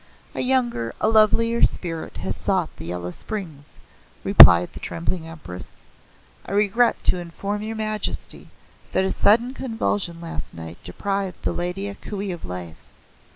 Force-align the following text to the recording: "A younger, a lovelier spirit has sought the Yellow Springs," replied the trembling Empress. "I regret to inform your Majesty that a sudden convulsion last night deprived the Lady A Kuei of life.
"A 0.33 0.39
younger, 0.41 0.95
a 0.99 1.07
lovelier 1.07 1.61
spirit 1.61 2.17
has 2.25 2.35
sought 2.35 2.75
the 2.77 2.87
Yellow 2.87 3.11
Springs," 3.11 3.65
replied 4.23 4.73
the 4.73 4.79
trembling 4.79 5.27
Empress. 5.27 5.75
"I 6.43 6.53
regret 6.53 7.03
to 7.03 7.19
inform 7.19 7.61
your 7.61 7.75
Majesty 7.75 8.49
that 8.93 9.05
a 9.05 9.11
sudden 9.11 9.53
convulsion 9.53 10.19
last 10.19 10.55
night 10.55 10.79
deprived 10.83 11.43
the 11.43 11.53
Lady 11.53 11.87
A 11.87 11.93
Kuei 11.93 12.31
of 12.31 12.43
life. 12.45 12.81